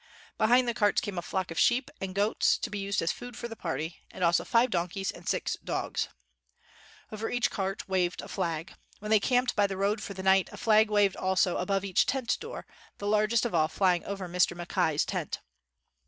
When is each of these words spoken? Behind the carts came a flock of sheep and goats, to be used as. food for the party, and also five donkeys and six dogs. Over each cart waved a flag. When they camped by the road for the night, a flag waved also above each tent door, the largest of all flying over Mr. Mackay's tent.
Behind 0.39 0.67
the 0.67 0.73
carts 0.73 0.99
came 0.99 1.19
a 1.19 1.21
flock 1.21 1.51
of 1.51 1.59
sheep 1.59 1.91
and 2.01 2.15
goats, 2.15 2.57
to 2.57 2.71
be 2.71 2.79
used 2.79 3.03
as. 3.03 3.11
food 3.11 3.37
for 3.37 3.47
the 3.47 3.55
party, 3.55 4.01
and 4.09 4.23
also 4.23 4.43
five 4.43 4.71
donkeys 4.71 5.11
and 5.11 5.29
six 5.29 5.57
dogs. 5.63 6.07
Over 7.11 7.29
each 7.29 7.51
cart 7.51 7.87
waved 7.87 8.21
a 8.23 8.27
flag. 8.27 8.73
When 8.97 9.11
they 9.11 9.19
camped 9.19 9.55
by 9.55 9.67
the 9.67 9.77
road 9.77 10.01
for 10.01 10.15
the 10.15 10.23
night, 10.23 10.49
a 10.51 10.57
flag 10.57 10.89
waved 10.89 11.17
also 11.17 11.57
above 11.57 11.85
each 11.85 12.07
tent 12.07 12.35
door, 12.39 12.65
the 12.97 13.05
largest 13.05 13.45
of 13.45 13.53
all 13.53 13.67
flying 13.67 14.03
over 14.05 14.27
Mr. 14.27 14.57
Mackay's 14.57 15.05
tent. 15.05 15.39